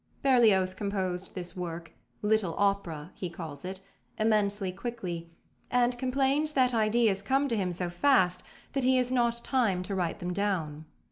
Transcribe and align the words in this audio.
Berlioz 0.23 0.73
composed 0.73 1.35
this 1.35 1.55
work, 1.55 1.93
"little 2.23 2.55
opera" 2.57 3.11
he 3.13 3.29
calls 3.29 3.63
it, 3.63 3.81
immensely 4.17 4.71
quickly, 4.71 5.29
and 5.69 5.95
complains 5.99 6.53
that 6.53 6.73
ideas 6.73 7.21
come 7.21 7.47
to 7.49 7.55
him 7.55 7.71
so 7.71 7.87
fast 7.87 8.41
that 8.73 8.83
he 8.83 8.97
has 8.97 9.11
not 9.11 9.41
time 9.45 9.83
to 9.83 9.93
write 9.93 10.17
them 10.17 10.33
down. 10.33 10.85